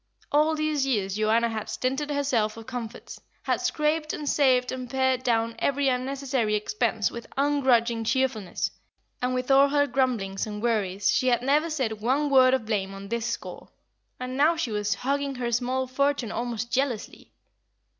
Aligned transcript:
All 0.31 0.55
these 0.55 0.83
years 0.83 1.15
Joanna 1.17 1.47
had 1.47 1.69
stinted 1.69 2.09
herself 2.09 2.57
of 2.57 2.65
comforts, 2.65 3.21
had 3.43 3.61
scraped 3.61 4.13
and 4.13 4.27
saved 4.27 4.71
and 4.71 4.89
pared 4.89 5.21
down 5.21 5.53
every 5.59 5.89
unnecessary 5.89 6.55
expense 6.55 7.11
with 7.11 7.27
ungrudging 7.37 8.03
cheerfulness, 8.03 8.71
and 9.21 9.35
with 9.35 9.51
all 9.51 9.69
her 9.69 9.85
grumblings 9.85 10.47
and 10.47 10.59
worries 10.59 11.11
she 11.15 11.27
had 11.27 11.43
never 11.43 11.69
said 11.69 12.01
one 12.01 12.31
word 12.31 12.55
of 12.55 12.65
blame 12.65 12.95
on 12.95 13.09
this 13.09 13.27
score. 13.27 13.69
And 14.19 14.35
now 14.35 14.55
she 14.55 14.71
was 14.71 14.95
hugging 14.95 15.35
her 15.35 15.51
small 15.51 15.85
fortune 15.85 16.31
almost 16.31 16.71
jealously. 16.71 17.31